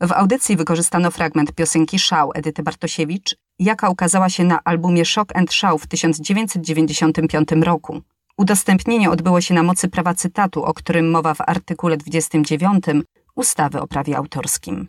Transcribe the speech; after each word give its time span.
W 0.00 0.12
audycji 0.12 0.56
wykorzystano 0.56 1.10
fragment 1.10 1.52
piosenki 1.52 1.98
Szał 1.98 2.30
Edyty 2.34 2.62
Bartosiewicz, 2.62 3.36
jaka 3.58 3.88
ukazała 3.90 4.28
się 4.28 4.44
na 4.44 4.60
albumie 4.64 5.04
Shock 5.04 5.36
and 5.36 5.52
Szał 5.52 5.78
w 5.78 5.86
1995 5.86 7.48
roku. 7.62 8.00
Udostępnienie 8.36 9.10
odbyło 9.10 9.40
się 9.40 9.54
na 9.54 9.62
mocy 9.62 9.88
prawa 9.88 10.14
cytatu, 10.14 10.64
o 10.64 10.74
którym 10.74 11.10
mowa 11.10 11.34
w 11.34 11.40
artykule 11.40 11.96
29 11.96 12.84
ustawy 13.34 13.80
o 13.80 13.86
prawie 13.86 14.16
autorskim. 14.16 14.86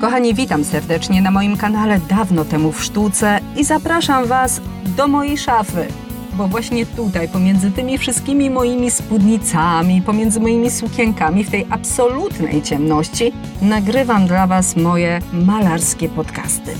Kochani, 0.00 0.34
witam 0.34 0.64
serdecznie 0.64 1.22
na 1.22 1.30
moim 1.30 1.56
kanale 1.56 2.00
Dawno 2.08 2.44
temu 2.44 2.72
w 2.72 2.84
sztuce 2.84 3.40
i 3.56 3.64
zapraszam 3.64 4.26
Was 4.26 4.60
do 4.96 5.08
mojej 5.08 5.38
szafy. 5.38 6.03
Bo 6.36 6.48
właśnie 6.48 6.86
tutaj, 6.86 7.28
pomiędzy 7.28 7.70
tymi 7.70 7.98
wszystkimi 7.98 8.50
moimi 8.50 8.90
spódnicami, 8.90 10.02
pomiędzy 10.02 10.40
moimi 10.40 10.70
sukienkami, 10.70 11.44
w 11.44 11.50
tej 11.50 11.66
absolutnej 11.70 12.62
ciemności, 12.62 13.32
nagrywam 13.62 14.26
dla 14.26 14.46
Was 14.46 14.76
moje 14.76 15.20
malarskie 15.32 16.08
podcasty. 16.08 16.70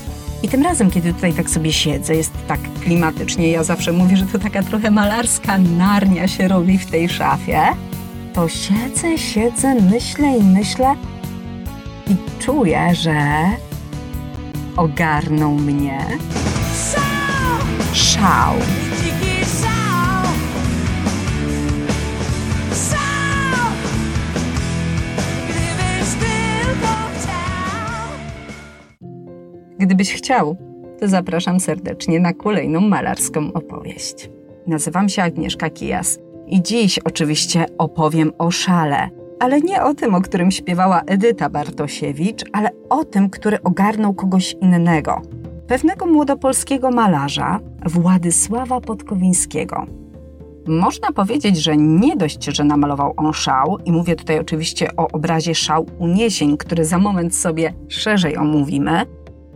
I 0.43 0.47
tym 0.49 0.63
razem, 0.63 0.91
kiedy 0.91 1.13
tutaj 1.13 1.33
tak 1.33 1.49
sobie 1.49 1.73
siedzę, 1.73 2.15
jest 2.15 2.31
tak 2.47 2.59
klimatycznie, 2.83 3.51
ja 3.51 3.63
zawsze 3.63 3.91
mówię, 3.91 4.17
że 4.17 4.25
to 4.25 4.39
taka 4.39 4.63
trochę 4.63 4.91
malarska 4.91 5.57
narnia 5.57 6.27
się 6.27 6.47
robi 6.47 6.77
w 6.77 6.85
tej 6.85 7.09
szafie, 7.09 7.61
to 8.33 8.49
siedzę, 8.49 9.17
siedzę, 9.17 9.75
myślę 9.75 10.37
i 10.37 10.43
myślę 10.43 10.95
i 12.07 12.15
czuję, 12.39 12.95
że 12.95 13.43
ogarnął 14.77 15.55
mnie 15.55 16.05
szał. 17.93 18.53
Gdybyś 29.79 30.13
chciał, 30.13 30.57
to 30.99 31.07
zapraszam 31.07 31.59
serdecznie 31.59 32.19
na 32.19 32.33
kolejną 32.33 32.81
malarską 32.81 33.53
opowieść. 33.53 34.29
Nazywam 34.67 35.09
się 35.09 35.23
Agnieszka 35.23 35.69
Kijas 35.69 36.19
i 36.47 36.61
dziś 36.61 36.99
oczywiście 36.99 37.65
opowiem 37.77 38.31
o 38.37 38.51
szale, 38.51 39.09
ale 39.39 39.61
nie 39.61 39.83
o 39.83 39.93
tym, 39.93 40.15
o 40.15 40.21
którym 40.21 40.51
śpiewała 40.51 41.01
Edyta 41.01 41.49
Bartosiewicz, 41.49 42.43
ale 42.53 42.69
o 42.89 43.05
tym, 43.05 43.29
który 43.29 43.63
ogarnął 43.63 44.13
kogoś 44.13 44.55
innego. 44.61 45.21
Pewnego 45.67 46.05
młodopolskiego 46.05 46.91
malarza, 46.91 47.59
Władysława 47.85 48.81
Podkowińskiego. 48.81 49.85
Można 50.67 51.11
powiedzieć, 51.11 51.57
że 51.57 51.77
nie 51.77 52.15
dość, 52.15 52.45
że 52.45 52.63
namalował 52.63 53.13
on 53.17 53.33
szał, 53.33 53.77
i 53.85 53.91
mówię 53.91 54.15
tutaj 54.15 54.39
oczywiście 54.39 54.95
o 54.97 55.07
obrazie 55.07 55.55
Szał 55.55 55.85
Uniesień, 55.99 56.57
który 56.57 56.85
za 56.85 56.97
moment 56.97 57.35
sobie 57.35 57.73
szerzej 57.87 58.37
omówimy, 58.37 59.05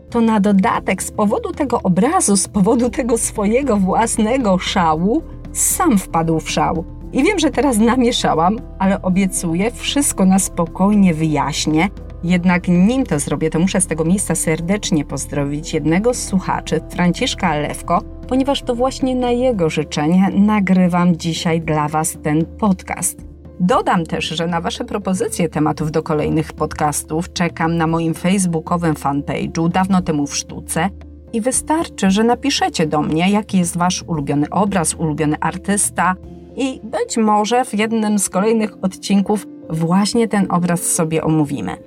to 0.09 0.21
na 0.21 0.39
dodatek 0.39 1.03
z 1.03 1.11
powodu 1.11 1.51
tego 1.51 1.81
obrazu, 1.83 2.37
z 2.37 2.47
powodu 2.47 2.89
tego 2.89 3.17
swojego 3.17 3.77
własnego 3.77 4.57
szału, 4.57 5.21
sam 5.53 5.97
wpadł 5.97 6.39
w 6.39 6.49
szał. 6.49 6.85
I 7.13 7.23
wiem, 7.23 7.39
że 7.39 7.49
teraz 7.49 7.77
namieszałam, 7.77 8.57
ale 8.79 9.01
obiecuję, 9.01 9.71
wszystko 9.71 10.25
na 10.25 10.39
spokojnie 10.39 11.13
wyjaśnię. 11.13 11.89
Jednak 12.23 12.67
nim 12.67 13.05
to 13.05 13.19
zrobię, 13.19 13.49
to 13.49 13.59
muszę 13.59 13.81
z 13.81 13.87
tego 13.87 14.05
miejsca 14.05 14.35
serdecznie 14.35 15.05
pozdrowić 15.05 15.73
jednego 15.73 16.13
z 16.13 16.25
słuchaczy, 16.25 16.81
Franciszka 16.89 17.55
Lewko, 17.55 18.01
ponieważ 18.27 18.61
to 18.61 18.75
właśnie 18.75 19.15
na 19.15 19.31
jego 19.31 19.69
życzenie 19.69 20.29
nagrywam 20.33 21.17
dzisiaj 21.17 21.61
dla 21.61 21.87
Was 21.87 22.17
ten 22.23 22.45
podcast. 22.45 23.28
Dodam 23.59 24.05
też, 24.05 24.25
że 24.25 24.47
na 24.47 24.61
Wasze 24.61 24.85
propozycje 24.85 25.49
tematów 25.49 25.91
do 25.91 26.03
kolejnych 26.03 26.53
podcastów 26.53 27.33
czekam 27.33 27.77
na 27.77 27.87
moim 27.87 28.13
facebookowym 28.13 28.93
fanpage'u 28.93 29.69
dawno 29.69 30.01
temu 30.01 30.27
w 30.27 30.35
sztuce 30.35 30.89
i 31.33 31.41
wystarczy, 31.41 32.11
że 32.11 32.23
napiszecie 32.23 32.87
do 32.87 33.01
mnie, 33.01 33.31
jaki 33.31 33.57
jest 33.57 33.77
Wasz 33.77 34.03
ulubiony 34.07 34.49
obraz, 34.49 34.93
ulubiony 34.93 35.39
artysta 35.39 36.15
i 36.55 36.79
być 36.83 37.17
może 37.17 37.65
w 37.65 37.73
jednym 37.73 38.19
z 38.19 38.29
kolejnych 38.29 38.83
odcinków 38.83 39.47
właśnie 39.69 40.27
ten 40.27 40.47
obraz 40.49 40.83
sobie 40.83 41.23
omówimy. 41.23 41.77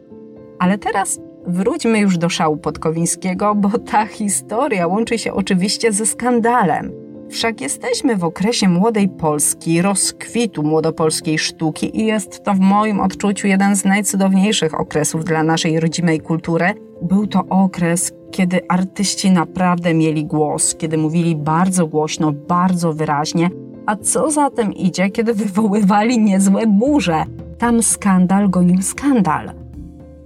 Ale 0.59 0.78
teraz 0.78 1.21
wróćmy 1.47 1.99
już 1.99 2.19
do 2.19 2.28
szału 2.28 2.56
Podkowińskiego, 2.56 3.55
bo 3.55 3.78
ta 3.78 4.06
historia 4.06 4.87
łączy 4.87 5.19
się 5.19 5.32
oczywiście 5.32 5.93
ze 5.93 6.06
skandalem. 6.06 6.93
Wszak 7.32 7.60
jesteśmy 7.60 8.16
w 8.16 8.25
okresie 8.25 8.69
młodej 8.69 9.09
Polski, 9.09 9.82
rozkwitu 9.82 10.62
młodopolskiej 10.62 11.38
sztuki 11.38 12.00
i 12.00 12.06
jest 12.06 12.44
to 12.44 12.54
w 12.54 12.60
moim 12.60 13.00
odczuciu 13.00 13.47
jeden 13.47 13.76
z 13.76 13.84
najcudowniejszych 13.84 14.81
okresów 14.81 15.25
dla 15.25 15.43
naszej 15.43 15.81
rodzimej 15.81 16.20
kultury. 16.20 16.75
Był 17.03 17.26
to 17.26 17.44
okres, 17.48 18.12
kiedy 18.31 18.60
artyści 18.69 19.31
naprawdę 19.31 19.94
mieli 19.94 20.25
głos, 20.25 20.75
kiedy 20.75 20.98
mówili 20.98 21.37
bardzo 21.37 21.87
głośno, 21.87 22.32
bardzo 22.32 22.93
wyraźnie, 22.93 23.50
a 23.87 23.97
co 23.97 24.31
za 24.31 24.50
tym 24.50 24.72
idzie, 24.72 25.10
kiedy 25.10 25.34
wywoływali 25.34 26.19
niezłe 26.19 26.66
burze. 26.66 27.25
Tam 27.59 27.82
skandal 27.82 28.50
gonił 28.50 28.82
skandal. 28.82 29.50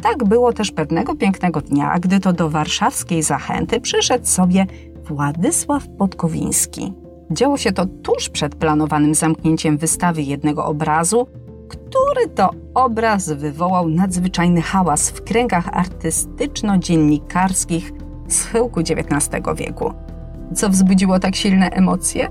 Tak 0.02 0.24
było 0.24 0.52
też 0.52 0.72
pewnego 0.72 1.14
pięknego 1.14 1.60
dnia, 1.60 1.98
gdy 1.98 2.20
to 2.20 2.32
do 2.32 2.50
warszawskiej 2.50 3.22
zachęty 3.22 3.80
przyszedł 3.80 4.26
sobie 4.26 4.66
Władysław 5.08 5.88
Podkowiński. 5.88 6.92
Działo 7.30 7.56
się 7.56 7.72
to 7.72 7.86
tuż 7.86 8.28
przed 8.28 8.54
planowanym 8.54 9.14
zamknięciem 9.14 9.78
wystawy 9.78 10.22
jednego 10.22 10.64
obrazu, 10.64 11.26
który 11.68 12.28
to 12.34 12.50
obraz 12.74 13.32
wywołał 13.32 13.88
nadzwyczajny 13.88 14.62
hałas 14.62 15.10
w 15.10 15.24
kręgach 15.24 15.68
artystyczno-dziennikarskich 15.68 17.92
schyłku 18.28 18.80
XIX 18.80 19.30
wieku. 19.56 19.92
Co 20.54 20.70
wzbudziło 20.70 21.18
tak 21.18 21.36
silne 21.36 21.70
emocje? 21.70 22.28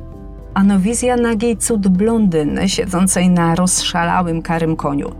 Ano 0.53 0.79
wizja 0.79 1.17
nagiej 1.17 1.57
cud 1.57 1.87
blondyny 1.87 2.69
siedzącej 2.69 3.29
na 3.29 3.55
rozszalałym 3.55 4.41
karym 4.41 4.75
koniu. 4.75 5.11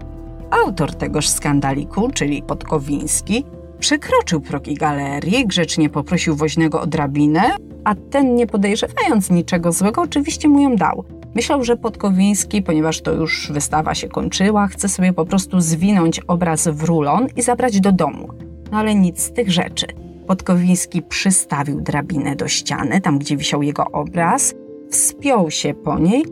Autor 0.66 0.95
tegoż 0.95 1.29
skandaliku, 1.29 2.09
czyli 2.13 2.43
Podkowiński, 2.43 3.45
Przekroczył 3.79 4.41
progi 4.41 4.73
galerii, 4.73 5.47
grzecznie 5.47 5.89
poprosił 5.89 6.35
woźnego 6.35 6.81
o 6.81 6.87
drabinę, 6.87 7.41
a 7.83 7.95
ten, 7.95 8.35
nie 8.35 8.47
podejrzewając 8.47 9.29
niczego 9.29 9.71
złego, 9.71 10.01
oczywiście 10.01 10.47
mu 10.47 10.61
ją 10.61 10.75
dał. 10.75 11.03
Myślał, 11.35 11.63
że 11.63 11.77
Podkowiński, 11.77 12.61
ponieważ 12.61 13.01
to 13.01 13.11
już 13.13 13.51
wystawa 13.51 13.95
się 13.95 14.07
kończyła, 14.07 14.67
chce 14.67 14.89
sobie 14.89 15.13
po 15.13 15.25
prostu 15.25 15.59
zwinąć 15.59 16.19
obraz 16.19 16.67
w 16.67 16.83
rulon 16.83 17.27
i 17.35 17.41
zabrać 17.41 17.79
do 17.79 17.91
domu. 17.91 18.29
No 18.71 18.77
ale 18.77 18.95
nic 18.95 19.19
z 19.19 19.31
tych 19.31 19.51
rzeczy. 19.51 19.85
Podkowiński 20.27 21.01
przystawił 21.01 21.81
drabinę 21.81 22.35
do 22.35 22.47
ściany, 22.47 23.01
tam 23.01 23.19
gdzie 23.19 23.37
wisiał 23.37 23.63
jego 23.63 23.85
obraz, 23.91 24.55
wspiął 24.89 25.51
się 25.51 25.73
po 25.73 25.99
niej, 25.99 26.25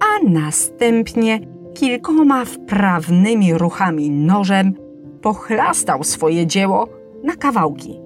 a 0.00 0.30
następnie 0.30 1.40
kilkoma 1.74 2.44
wprawnymi 2.44 3.54
ruchami 3.54 4.10
nożem 4.10 4.74
pochlastał 5.22 6.04
swoje 6.04 6.46
dzieło 6.46 6.88
na 7.24 7.36
kawałki. 7.36 8.00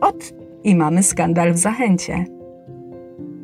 Ot 0.00 0.32
i 0.64 0.76
mamy 0.76 1.02
skandal 1.02 1.52
w 1.52 1.58
zachęcie. 1.58 2.24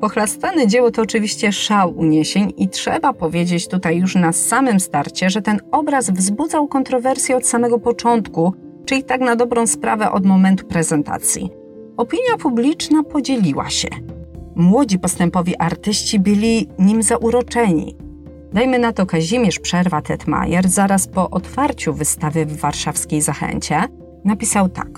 Pochlastane 0.01 0.67
dzieło 0.67 0.91
to 0.91 1.03
oczywiście 1.03 1.53
szał 1.53 1.99
uniesień 1.99 2.53
i 2.57 2.69
trzeba 2.69 3.13
powiedzieć 3.13 3.69
tutaj 3.69 3.99
już 3.99 4.15
na 4.15 4.33
samym 4.33 4.81
starcie, 4.81 5.31
że 5.31 5.43
ten 5.43 5.61
obraz 5.71 6.11
wzbudzał 6.11 6.69
kontrowersje 6.69 7.37
od 7.37 7.47
samego 7.47 7.79
początku, 7.79 8.53
czyli 8.85 9.05
tak 9.05 9.21
na 9.21 9.37
dobrą 9.37 9.67
sprawę 9.67 10.11
od 10.11 10.27
momentu 10.27 10.67
prezentacji. 10.67 11.51
Opinia 11.97 12.37
publiczna 12.39 13.03
podzieliła 13.03 13.71
się. 13.71 13.89
Młodzi 14.55 14.99
postępowi 14.99 15.57
artyści 15.57 16.21
byli 16.21 16.69
nim 16.79 17.03
zauroczeni. 17.03 17.97
Dajmy 18.53 18.79
na 18.79 18.93
to 18.93 19.07
Kazimierz 19.07 19.61
Przerwa-Tetmajer 19.61 20.69
zaraz 20.69 21.09
po 21.09 21.31
otwarciu 21.31 21.95
wystawy 21.95 22.47
w 22.47 22.57
warszawskiej 22.57 23.21
Zachęcie 23.21 23.83
napisał 24.25 24.69
tak. 24.69 24.89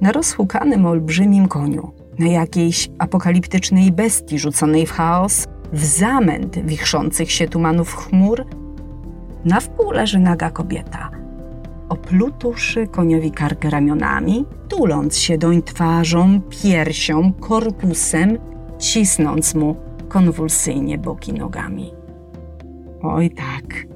Na 0.00 0.12
rozhukanym 0.12 0.86
olbrzymim 0.86 1.48
koniu, 1.48 1.92
na 2.18 2.26
jakiejś 2.26 2.90
apokaliptycznej 2.98 3.92
bestii 3.92 4.38
rzuconej 4.38 4.86
w 4.86 4.92
chaos, 4.92 5.46
w 5.72 5.84
zamęt 5.84 6.58
wichrzących 6.66 7.30
się 7.30 7.48
tumanów 7.48 7.94
chmur, 7.94 8.44
na 9.44 9.60
wpół 9.60 9.90
leży 9.90 10.18
naga 10.18 10.50
kobieta, 10.50 11.10
oplutuszy 11.88 12.86
koniowi 12.86 13.30
karkę 13.30 13.70
ramionami, 13.70 14.46
tuląc 14.68 15.18
się 15.18 15.38
doń 15.38 15.62
twarzą, 15.62 16.40
piersią, 16.40 17.32
korpusem, 17.32 18.38
cisnąc 18.78 19.54
mu 19.54 19.76
konwulsyjnie 20.08 20.98
boki 20.98 21.32
nogami. 21.32 22.03
Oj 23.04 23.30
tak. 23.30 23.86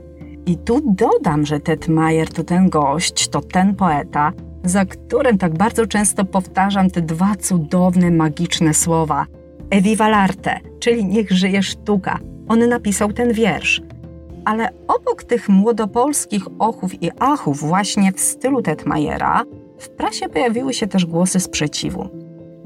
I 0.46 0.56
tu 0.56 0.80
dodam, 0.84 1.46
że 1.46 1.60
Ted 1.60 1.88
Mayer 1.88 2.28
to 2.28 2.44
ten 2.44 2.68
gość, 2.68 3.28
to 3.28 3.40
ten 3.40 3.74
poeta, 3.74 4.32
za 4.64 4.84
którym 4.84 5.38
tak 5.38 5.58
bardzo 5.58 5.86
często 5.86 6.24
powtarzam 6.24 6.90
te 6.90 7.02
dwa 7.02 7.36
cudowne, 7.36 8.10
magiczne 8.10 8.74
słowa. 8.74 9.26
Eviva 9.70 10.08
l'arte, 10.08 10.60
czyli 10.80 11.04
niech 11.04 11.30
żyje 11.30 11.62
sztuka. 11.62 12.18
on 12.48 12.68
napisał 12.68 13.12
ten 13.12 13.32
wiersz. 13.32 13.82
Ale 14.44 14.68
obok 14.88 15.24
tych 15.24 15.48
młodopolskich 15.48 16.42
ochów 16.58 17.02
i 17.02 17.10
achów, 17.18 17.60
właśnie 17.60 18.12
w 18.12 18.20
stylu 18.20 18.62
Tetmajera, 18.62 19.44
w 19.78 19.88
prasie 19.88 20.28
pojawiły 20.28 20.74
się 20.74 20.86
też 20.86 21.06
głosy 21.06 21.40
sprzeciwu. 21.40 22.08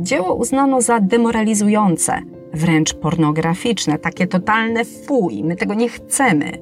Dzieło 0.00 0.35
uznano 0.35 0.81
za 0.81 1.00
demoralizujące, 1.00 2.19
wręcz 2.54 2.94
pornograficzne, 2.94 3.99
takie 3.99 4.26
totalne 4.26 4.84
fuj, 4.84 5.44
my 5.44 5.56
tego 5.56 5.75
nie 5.75 5.88
chcemy. 5.88 6.52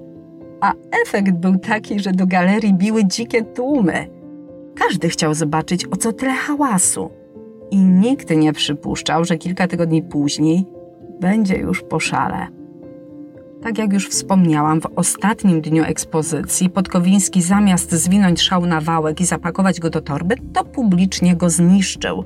A 0.60 0.72
efekt 1.06 1.32
był 1.32 1.58
taki, 1.58 2.00
że 2.00 2.12
do 2.12 2.26
galerii 2.26 2.74
biły 2.74 3.04
dzikie 3.04 3.42
tłumy. 3.42 4.06
Każdy 4.74 5.08
chciał 5.08 5.34
zobaczyć, 5.34 5.86
o 5.86 5.96
co 5.96 6.12
tyle 6.12 6.32
hałasu. 6.32 7.10
I 7.70 7.76
nikt 7.76 8.30
nie 8.30 8.52
przypuszczał, 8.52 9.24
że 9.24 9.38
kilka 9.38 9.68
tygodni 9.68 10.02
później 10.02 10.66
będzie 11.20 11.56
już 11.56 11.82
po 11.82 12.00
szale. 12.00 12.46
Tak 13.62 13.78
jak 13.78 13.92
już 13.92 14.08
wspomniałam, 14.08 14.80
w 14.80 14.86
ostatnim 14.96 15.60
dniu 15.60 15.84
ekspozycji 15.84 16.70
Podkowiński 16.70 17.42
zamiast 17.42 17.92
zwinąć 17.92 18.42
szał 18.42 18.66
na 18.66 18.80
wałek 18.80 19.20
i 19.20 19.24
zapakować 19.24 19.80
go 19.80 19.90
do 19.90 20.00
torby, 20.00 20.34
to 20.52 20.64
publicznie 20.64 21.36
go 21.36 21.50
zniszczył. 21.50 22.24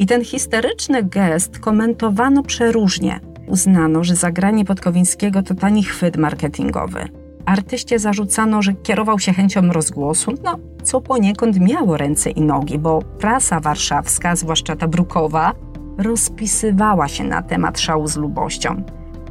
I 0.00 0.06
ten 0.06 0.24
histeryczny 0.24 1.02
gest 1.02 1.58
komentowano 1.58 2.42
przeróżnie. 2.42 3.20
Uznano, 3.46 4.04
że 4.04 4.16
zagranie 4.16 4.64
Podkowińskiego 4.64 5.42
to 5.42 5.54
tani 5.54 5.84
chwyt 5.84 6.16
marketingowy. 6.16 7.08
Artyście 7.46 7.98
zarzucano, 7.98 8.62
że 8.62 8.74
kierował 8.74 9.18
się 9.18 9.32
chęcią 9.32 9.72
rozgłosu, 9.72 10.32
no 10.44 10.58
co 10.82 11.00
poniekąd 11.00 11.60
miało 11.60 11.96
ręce 11.96 12.30
i 12.30 12.40
nogi, 12.40 12.78
bo 12.78 13.02
prasa 13.18 13.60
warszawska, 13.60 14.36
zwłaszcza 14.36 14.76
ta 14.76 14.88
brukowa, 14.88 15.52
rozpisywała 15.98 17.08
się 17.08 17.24
na 17.24 17.42
temat 17.42 17.80
szału 17.80 18.06
z 18.06 18.16
lubością. 18.16 18.82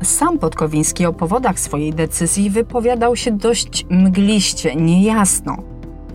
Sam 0.04 0.40
Podkowiński 0.40 1.06
o 1.06 1.14
powodach 1.14 1.60
swojej 1.60 1.94
decyzji 1.94 2.50
wypowiadał 2.50 3.16
się 3.16 3.32
dość 3.32 3.86
mgliście, 3.90 4.76
niejasno. 4.76 5.58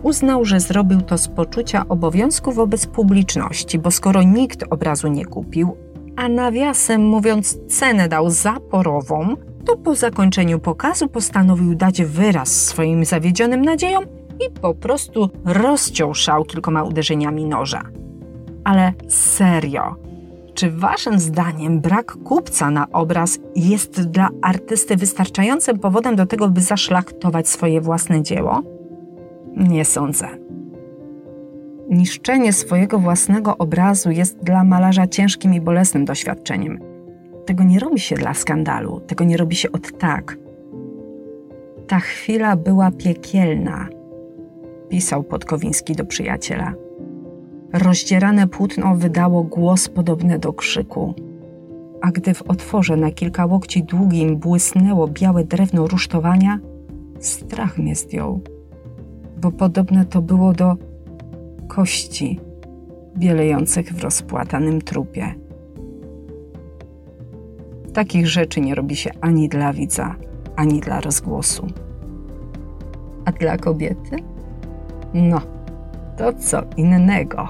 Uznał, 0.05 0.45
że 0.45 0.59
zrobił 0.59 1.01
to 1.01 1.17
z 1.17 1.27
poczucia 1.27 1.85
obowiązku 1.89 2.51
wobec 2.51 2.85
publiczności, 2.85 3.79
bo 3.79 3.91
skoro 3.91 4.23
nikt 4.23 4.63
obrazu 4.69 5.07
nie 5.07 5.25
kupił, 5.25 5.77
a 6.15 6.29
nawiasem 6.29 7.07
mówiąc 7.07 7.57
cenę 7.67 8.09
dał 8.09 8.29
zaporową, 8.29 9.35
to 9.65 9.77
po 9.77 9.95
zakończeniu 9.95 10.59
pokazu 10.59 11.07
postanowił 11.07 11.75
dać 11.75 12.01
wyraz 12.03 12.65
swoim 12.65 13.05
zawiedzionym 13.05 13.61
nadziejom 13.61 14.03
i 14.39 14.59
po 14.61 14.73
prostu 14.73 15.29
rozciął 15.45 16.13
szał 16.13 16.45
kilkoma 16.45 16.83
uderzeniami 16.83 17.45
noża. 17.45 17.81
Ale 18.63 18.93
serio, 19.09 19.95
czy 20.53 20.71
waszym 20.71 21.19
zdaniem 21.19 21.81
brak 21.81 22.17
kupca 22.23 22.71
na 22.71 22.91
obraz 22.91 23.39
jest 23.55 24.01
dla 24.01 24.29
artysty 24.41 24.95
wystarczającym 24.95 25.79
powodem 25.79 26.15
do 26.15 26.25
tego, 26.25 26.49
by 26.49 26.61
zaszlachtować 26.61 27.49
swoje 27.49 27.81
własne 27.81 28.23
dzieło? 28.23 28.74
Nie 29.55 29.85
sądzę. 29.85 30.27
Niszczenie 31.89 32.53
swojego 32.53 32.99
własnego 32.99 33.57
obrazu 33.57 34.11
jest 34.11 34.37
dla 34.43 34.63
malarza 34.63 35.07
ciężkim 35.07 35.53
i 35.53 35.61
bolesnym 35.61 36.05
doświadczeniem. 36.05 36.79
Tego 37.45 37.63
nie 37.63 37.79
robi 37.79 37.99
się 37.99 38.15
dla 38.15 38.33
skandalu, 38.33 38.99
tego 38.99 39.23
nie 39.23 39.37
robi 39.37 39.55
się 39.55 39.71
od 39.71 39.97
tak. 39.97 40.37
Ta 41.87 41.99
chwila 41.99 42.55
była 42.55 42.91
piekielna, 42.91 43.87
pisał 44.89 45.23
Podkowiński 45.23 45.95
do 45.95 46.05
przyjaciela. 46.05 46.73
Rozdzierane 47.73 48.47
płótno 48.47 48.95
wydało 48.95 49.43
głos 49.43 49.89
podobny 49.89 50.39
do 50.39 50.53
krzyku. 50.53 51.13
A 52.01 52.11
gdy 52.11 52.33
w 52.33 52.41
otworze 52.41 52.97
na 52.97 53.11
kilka 53.11 53.45
łokci 53.45 53.83
długim 53.83 54.37
błysnęło 54.37 55.07
białe 55.07 55.43
drewno 55.43 55.87
rusztowania, 55.87 56.59
strach 57.19 57.77
mnie 57.77 57.95
zdjął, 57.95 58.41
bo 59.45 59.51
podobne 59.51 60.05
to 60.05 60.21
było 60.21 60.53
do 60.53 60.75
kości 61.67 62.39
bielejących 63.17 63.93
w 63.93 64.03
rozpłatanym 64.03 64.81
trupie. 64.81 65.35
Takich 67.93 68.27
rzeczy 68.27 68.61
nie 68.61 68.75
robi 68.75 68.95
się 68.95 69.11
ani 69.21 69.49
dla 69.49 69.73
widza, 69.73 70.15
ani 70.55 70.79
dla 70.79 71.01
rozgłosu. 71.01 71.67
A 73.25 73.31
dla 73.31 73.57
kobiety? 73.57 74.15
No, 75.13 75.41
to 76.17 76.33
co 76.33 76.61
innego. 76.77 77.47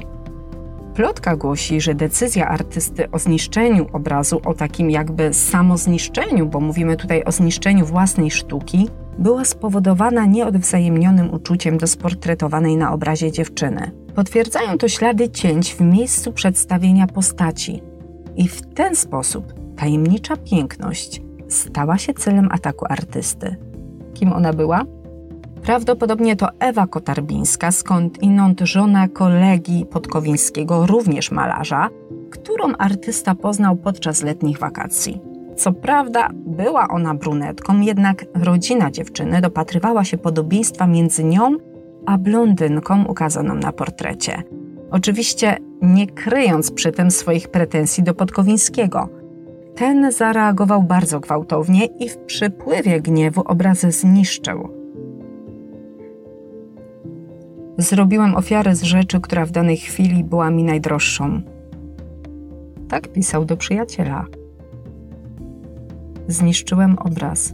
Plotka 0.96 1.36
głosi, 1.36 1.82
że 1.82 1.96
decyzja 1.96 2.48
artysty 2.48 3.12
o 3.12 3.20
zniszczeniu 3.20 3.88
obrazu, 3.94 4.42
o 4.46 4.54
takim 4.54 4.92
jakby 4.92 5.34
samozniszczeniu, 5.34 6.46
bo 6.46 6.60
mówimy 6.60 6.96
tutaj 6.96 7.24
o 7.24 7.32
zniszczeniu 7.32 7.86
własnej 7.86 8.32
sztuki, 8.32 8.90
była 9.20 9.46
spowodowana 9.46 10.26
nieodwzajemnionym 10.26 11.34
uczuciem 11.34 11.78
do 11.78 11.88
sportretowanej 11.88 12.78
na 12.78 12.94
obrazie 12.94 13.32
dziewczyny. 13.32 13.92
Potwierdzają 14.16 14.78
to 14.78 14.88
ślady 14.88 15.30
cięć 15.30 15.76
w 15.76 15.82
miejscu 15.82 16.32
przedstawienia 16.32 17.08
postaci. 17.08 17.82
I 18.36 18.48
w 18.48 18.62
ten 18.62 18.96
sposób 18.96 19.54
tajemnicza 19.76 20.38
piękność 20.38 21.22
stała 21.48 21.98
się 21.98 22.14
celem 22.14 22.50
ataku 22.52 22.86
artysty. 22.90 23.56
Kim 24.14 24.34
ona 24.34 24.54
była? 24.54 24.84
Prawdopodobnie 25.62 26.36
to 26.36 26.48
Ewa 26.60 26.88
Kotarbińska, 26.88 27.72
skąd 27.72 28.24
inąd 28.24 28.60
żona 28.60 29.08
kolegi 29.08 29.86
Podkowińskiego, 29.86 30.86
również 30.86 31.32
malarza, 31.32 31.90
którą 32.32 32.74
artysta 32.78 33.36
poznał 33.36 33.76
podczas 33.76 34.24
letnich 34.24 34.60
wakacji. 34.60 35.35
Co 35.56 35.74
prawda, 35.74 36.30
była 36.34 36.88
ona 36.88 37.14
brunetką, 37.14 37.82
jednak 37.82 38.26
rodzina 38.34 38.92
dziewczyny 38.92 39.42
dopatrywała 39.42 40.04
się 40.04 40.18
podobieństwa 40.18 40.88
między 40.88 41.24
nią 41.24 41.58
a 42.06 42.18
blondynką 42.18 43.06
ukazaną 43.06 43.56
na 43.56 43.72
portrecie. 43.72 44.44
Oczywiście 44.92 45.58
nie 45.82 46.08
kryjąc 46.08 46.72
przy 46.72 46.92
tym 46.92 47.12
swoich 47.12 47.48
pretensji 47.48 48.04
do 48.04 48.14
Podkowińskiego. 48.14 49.10
Ten 49.76 50.12
zareagował 50.12 50.84
bardzo 50.84 51.20
gwałtownie 51.20 51.86
i 51.86 52.10
w 52.10 52.18
przypływie 52.18 53.02
gniewu 53.02 53.42
obraz 53.46 53.80
zniszczył. 53.80 54.70
Zrobiłem 57.78 58.36
ofiarę 58.36 58.76
z 58.76 58.84
rzeczy, 58.84 59.22
która 59.22 59.46
w 59.46 59.52
danej 59.52 59.78
chwili 59.78 60.24
była 60.24 60.50
mi 60.50 60.64
najdroższą. 60.64 61.42
Tak 62.90 63.08
pisał 63.08 63.46
do 63.46 63.58
przyjaciela. 63.58 64.26
Zniszczyłem 66.28 67.00
obraz. 67.00 67.54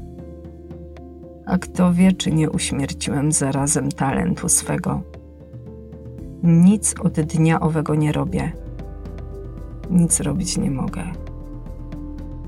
A 1.46 1.58
kto 1.58 1.94
wie, 1.94 2.12
czy 2.12 2.32
nie 2.32 2.50
uśmierciłem 2.50 3.32
zarazem 3.32 3.92
talentu 3.92 4.50
swego. 4.50 5.02
Nic 6.44 6.96
od 7.00 7.14
dnia 7.14 7.60
owego 7.60 7.96
nie 7.96 8.12
robię. 8.12 8.52
Nic 9.90 10.20
robić 10.20 10.58
nie 10.58 10.72
mogę. 10.72 11.04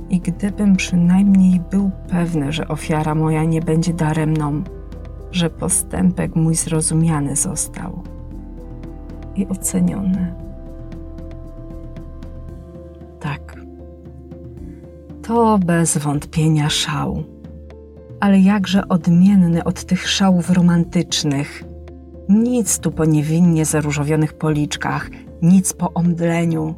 I 0.09 0.19
gdybym 0.19 0.75
przynajmniej 0.75 1.61
był 1.71 1.91
pewny, 2.09 2.51
że 2.51 2.67
ofiara 2.67 3.15
moja 3.15 3.43
nie 3.43 3.61
będzie 3.61 3.93
daremną, 3.93 4.63
że 5.31 5.49
postępek 5.49 6.35
mój 6.35 6.55
zrozumiany 6.55 7.35
został 7.35 8.03
i 9.35 9.47
oceniony. 9.47 10.33
To 15.27 15.59
bez 15.65 15.97
wątpienia 15.97 16.69
szał, 16.69 17.23
ale 18.19 18.39
jakże 18.39 18.87
odmienny 18.87 19.63
od 19.63 19.83
tych 19.83 20.09
szałów 20.09 20.49
romantycznych. 20.49 21.63
Nic 22.29 22.79
tu 22.79 22.91
po 22.91 23.05
niewinnie 23.05 23.65
zaróżowionych 23.65 24.33
policzkach, 24.33 25.09
nic 25.41 25.73
po 25.73 25.93
omdleniu. 25.93 26.75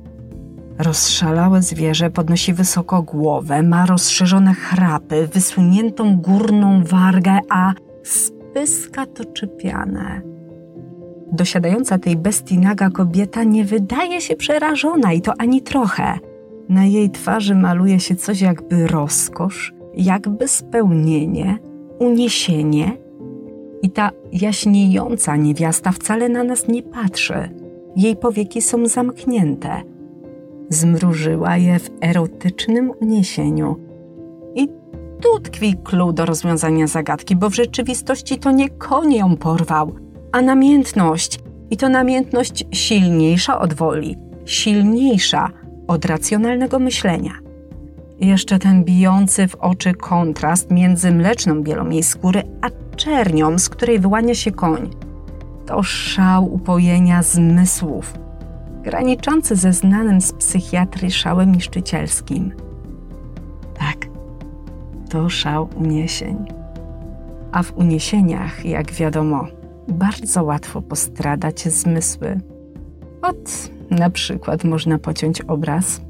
Rozszalałe 0.77 1.61
zwierzę 1.61 2.09
podnosi 2.09 2.53
wysoko 2.53 3.01
głowę, 3.01 3.63
ma 3.63 3.85
rozszerzone 3.85 4.53
chrapy, 4.53 5.27
wysuniętą 5.27 6.17
górną 6.17 6.83
wargę, 6.83 7.39
a 7.49 7.73
z 8.03 8.31
pyska 8.53 9.05
to 9.05 9.25
czepiane. 9.25 10.21
Dosiadająca 11.31 11.97
tej 11.97 12.15
bestii 12.15 12.57
naga 12.57 12.89
kobieta 12.89 13.43
nie 13.43 13.65
wydaje 13.65 14.21
się 14.21 14.35
przerażona 14.35 15.13
i 15.13 15.21
to 15.21 15.33
ani 15.37 15.61
trochę. 15.61 16.19
Na 16.69 16.85
jej 16.85 17.09
twarzy 17.09 17.55
maluje 17.55 17.99
się 17.99 18.15
coś 18.15 18.41
jakby 18.41 18.87
rozkosz, 18.87 19.73
jakby 19.93 20.47
spełnienie, 20.47 21.57
uniesienie. 21.99 22.97
I 23.81 23.89
ta 23.89 24.11
jaśniejąca 24.31 25.35
niewiasta 25.35 25.91
wcale 25.91 26.29
na 26.29 26.43
nas 26.43 26.67
nie 26.67 26.83
patrzy. 26.83 27.49
Jej 27.95 28.15
powieki 28.15 28.61
są 28.61 28.87
zamknięte. 28.87 29.81
Zmrużyła 30.69 31.57
je 31.57 31.79
w 31.79 31.89
erotycznym 32.01 32.91
uniesieniu 33.01 33.85
tu 35.21 35.39
tkwi 35.39 35.75
klucz 35.83 36.15
do 36.15 36.25
rozwiązania 36.25 36.87
zagadki, 36.87 37.35
bo 37.35 37.49
w 37.49 37.55
rzeczywistości 37.55 38.39
to 38.39 38.51
nie 38.51 38.69
koń 38.69 39.13
ją 39.13 39.37
porwał, 39.37 39.95
a 40.31 40.41
namiętność. 40.41 41.39
I 41.69 41.77
to 41.77 41.89
namiętność 41.89 42.65
silniejsza 42.71 43.59
od 43.59 43.73
woli, 43.73 44.17
silniejsza 44.45 45.49
od 45.87 46.05
racjonalnego 46.05 46.79
myślenia. 46.79 47.31
Jeszcze 48.19 48.59
ten 48.59 48.83
bijący 48.83 49.47
w 49.47 49.55
oczy 49.55 49.93
kontrast 49.93 50.71
między 50.71 51.11
mleczną 51.11 51.63
bielą 51.63 51.89
jej 51.89 52.03
skóry 52.03 52.43
a 52.61 52.95
czernią, 52.95 53.59
z 53.59 53.69
której 53.69 53.99
wyłania 53.99 54.35
się 54.35 54.51
koń. 54.51 54.89
To 55.65 55.83
szał 55.83 56.53
upojenia 56.53 57.23
zmysłów, 57.23 58.13
graniczący 58.83 59.55
ze 59.55 59.73
znanym 59.73 60.21
z 60.21 60.33
psychiatry 60.33 61.11
szałem 61.11 61.51
niszczycielskim. 61.55 62.51
Tak, 63.79 63.97
to 65.09 65.29
szał 65.29 65.69
uniesień. 65.75 66.45
A 67.51 67.63
w 67.63 67.77
uniesieniach, 67.77 68.65
jak 68.65 68.91
wiadomo, 68.91 69.47
bardzo 69.87 70.43
łatwo 70.43 70.81
postradać 70.81 71.67
zmysły. 71.67 72.39
Ot, 73.21 73.69
na 73.89 74.09
przykład 74.09 74.63
można 74.63 74.99
pociąć 74.99 75.41
obraz. 75.41 76.01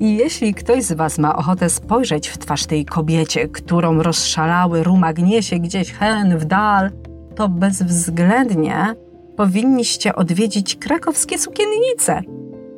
I 0.00 0.16
jeśli 0.16 0.54
ktoś 0.54 0.84
z 0.84 0.92
Was 0.92 1.18
ma 1.18 1.36
ochotę 1.36 1.70
spojrzeć 1.70 2.28
w 2.28 2.38
twarz 2.38 2.66
tej 2.66 2.84
kobiecie, 2.84 3.48
którą 3.48 4.02
rozszalały 4.02 4.82
rumak 4.82 5.18
niesie 5.18 5.58
gdzieś 5.58 5.92
hen 5.92 6.38
w 6.38 6.44
dal, 6.44 6.90
to 7.34 7.48
bezwzględnie 7.48 8.94
powinniście 9.36 10.14
odwiedzić 10.14 10.76
krakowskie 10.76 11.38
sukiennice, 11.38 12.22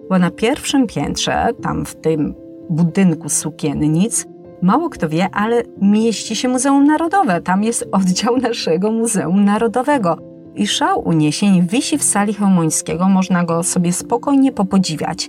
bo 0.09 0.19
na 0.19 0.31
pierwszym 0.31 0.87
piętrze, 0.87 1.49
tam 1.63 1.87
w 1.87 1.95
tym 1.95 2.35
budynku 2.71 3.29
sukiennic, 3.29 4.27
mało 4.63 4.91
kto 4.91 5.09
wie, 5.09 5.29
ale 5.33 5.63
mieści 5.83 6.37
się 6.37 6.49
Muzeum 6.49 6.85
Narodowe. 6.85 7.41
Tam 7.41 7.65
jest 7.65 7.89
oddział 7.93 8.37
naszego 8.37 8.93
Muzeum 8.93 9.45
Narodowego. 9.45 10.19
I 10.57 10.67
szał 10.67 11.09
uniesień 11.09 11.67
wisi 11.67 11.99
w 11.99 12.03
sali 12.03 12.35
Chełmońskiego, 12.35 13.09
można 13.09 13.45
go 13.45 13.63
sobie 13.63 13.93
spokojnie 13.93 14.53
popodziwiać. 14.53 15.29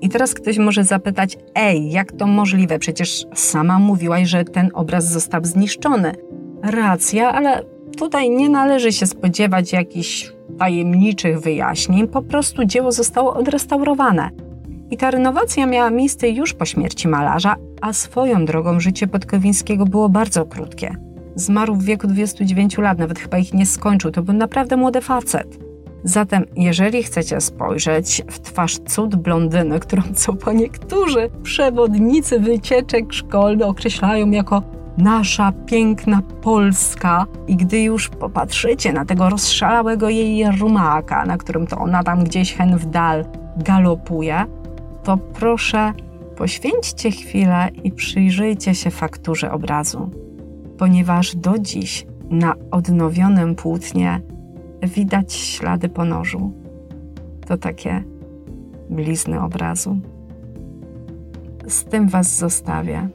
I 0.00 0.08
teraz 0.08 0.34
ktoś 0.34 0.58
może 0.58 0.84
zapytać, 0.84 1.38
ej, 1.54 1.90
jak 1.90 2.12
to 2.12 2.26
możliwe? 2.26 2.78
Przecież 2.78 3.26
sama 3.34 3.78
mówiłaś, 3.78 4.28
że 4.28 4.44
ten 4.44 4.70
obraz 4.74 5.08
został 5.08 5.44
zniszczony. 5.44 6.14
Racja, 6.62 7.32
ale 7.32 7.62
tutaj 7.98 8.30
nie 8.30 8.48
należy 8.48 8.92
się 8.92 9.06
spodziewać 9.06 9.72
jakichś 9.72 10.32
tajemniczych 10.58 11.40
wyjaśnień, 11.40 12.08
po 12.08 12.22
prostu 12.22 12.64
dzieło 12.64 12.92
zostało 12.92 13.34
odrestaurowane. 13.34 14.30
I 14.90 14.96
ta 14.96 15.10
renowacja 15.10 15.66
miała 15.66 15.90
miejsce 15.90 16.28
już 16.28 16.54
po 16.54 16.64
śmierci 16.64 17.08
malarza, 17.08 17.56
a 17.80 17.92
swoją 17.92 18.44
drogą 18.44 18.80
życie 18.80 19.06
Podkowińskiego 19.06 19.84
było 19.84 20.08
bardzo 20.08 20.46
krótkie. 20.46 21.11
Zmarł 21.34 21.74
w 21.74 21.84
wieku 21.84 22.06
29 22.06 22.78
lat, 22.78 22.98
nawet 22.98 23.18
chyba 23.18 23.38
ich 23.38 23.54
nie 23.54 23.66
skończył, 23.66 24.10
to 24.10 24.22
był 24.22 24.34
naprawdę 24.34 24.76
młody 24.76 25.00
facet. 25.00 25.58
Zatem, 26.04 26.44
jeżeli 26.56 27.02
chcecie 27.02 27.40
spojrzeć 27.40 28.22
w 28.30 28.40
twarz 28.40 28.78
cud 28.78 29.16
blondyny, 29.16 29.80
którą 29.80 30.02
co 30.14 30.32
po 30.32 30.52
niektórzy 30.52 31.30
przewodnicy 31.42 32.40
wycieczek 32.40 33.12
szkolnych 33.12 33.68
określają 33.68 34.30
jako 34.30 34.62
nasza 34.98 35.52
piękna 35.66 36.22
Polska. 36.42 37.26
I 37.48 37.56
gdy 37.56 37.82
już 37.82 38.08
popatrzycie 38.08 38.92
na 38.92 39.04
tego 39.04 39.28
rozszalałego 39.28 40.08
jej 40.08 40.56
rumaka, 40.58 41.26
na 41.26 41.38
którym 41.38 41.66
to 41.66 41.78
ona 41.78 42.02
tam 42.02 42.24
gdzieś 42.24 42.54
hen 42.54 42.78
w 42.78 42.86
dal 42.86 43.24
galopuje, 43.56 44.44
to 45.04 45.16
proszę 45.16 45.92
poświęćcie 46.36 47.10
chwilę 47.10 47.68
i 47.84 47.92
przyjrzyjcie 47.92 48.74
się 48.74 48.90
fakturze 48.90 49.52
obrazu, 49.52 50.10
ponieważ 50.82 51.36
do 51.36 51.58
dziś 51.58 52.06
na 52.30 52.54
odnowionym 52.70 53.54
płótnie 53.54 54.20
widać 54.82 55.32
ślady 55.32 55.88
ponożu. 55.88 56.52
To 57.46 57.56
takie 57.56 58.04
blizny 58.90 59.40
obrazu. 59.40 59.98
Z 61.66 61.84
tym 61.84 62.08
Was 62.08 62.38
zostawię. 62.38 63.08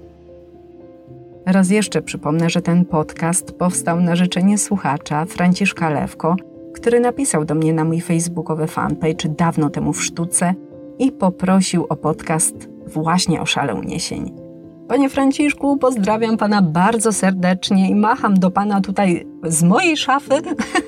Raz 1.45 1.69
jeszcze 1.69 2.01
przypomnę, 2.01 2.49
że 2.49 2.61
ten 2.61 2.85
podcast 2.85 3.51
powstał 3.51 4.01
na 4.01 4.15
życzenie 4.15 4.57
słuchacza 4.57 5.25
Franciszka 5.25 5.89
Lewko, 5.89 6.35
który 6.73 6.99
napisał 6.99 7.45
do 7.45 7.55
mnie 7.55 7.73
na 7.73 7.85
mój 7.85 8.01
facebookowy 8.01 8.67
fanpage 8.67 9.29
dawno 9.29 9.69
temu 9.69 9.93
w 9.93 10.03
sztuce 10.03 10.53
i 10.99 11.11
poprosił 11.11 11.85
o 11.89 11.95
podcast 11.95 12.69
właśnie 12.85 13.41
o 13.41 13.45
szale 13.45 13.75
uniesień. 13.75 14.46
Panie 14.87 15.09
Franciszku, 15.09 15.77
pozdrawiam 15.77 16.37
Pana 16.37 16.61
bardzo 16.61 17.13
serdecznie 17.13 17.89
i 17.89 17.95
macham 17.95 18.39
do 18.39 18.51
Pana 18.51 18.81
tutaj 18.81 19.27
z 19.43 19.63
mojej 19.63 19.97
szafy 19.97 20.33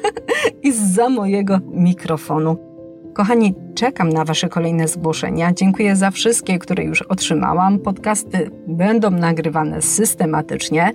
i 0.63 0.71
za 0.71 1.09
mojego 1.09 1.59
mikrofonu. 1.71 2.57
Kochani, 3.13 3.55
czekam 3.75 4.09
na 4.09 4.25
Wasze 4.25 4.49
kolejne 4.49 4.87
zgłoszenia. 4.87 5.53
Dziękuję 5.53 5.95
za 5.95 6.11
wszystkie, 6.11 6.59
które 6.59 6.83
już 6.83 7.01
otrzymałam. 7.01 7.79
Podcasty 7.79 8.51
będą 8.67 9.11
nagrywane 9.11 9.81
systematycznie. 9.81 10.91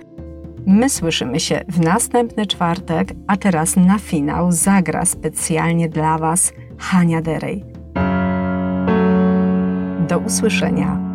My 0.65 0.89
słyszymy 0.89 1.39
się 1.39 1.65
w 1.67 1.79
następny 1.79 2.45
czwartek, 2.45 3.13
a 3.27 3.37
teraz 3.37 3.75
na 3.75 3.99
finał 3.99 4.51
zagra 4.51 5.05
specjalnie 5.05 5.89
dla 5.89 6.17
Was 6.17 6.53
Hania 6.77 7.21
Derej. 7.21 7.63
Do 10.07 10.19
usłyszenia 10.19 11.14